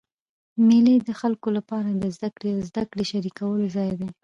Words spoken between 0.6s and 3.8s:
مېلې د خلکو له پاره د زدهکړي او زدهکړي شریکولو